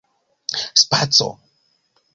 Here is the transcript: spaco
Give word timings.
spaco 0.81 1.29